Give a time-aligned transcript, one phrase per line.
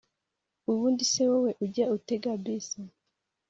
[0.71, 2.67] Ubundi se wowe ujya utega bus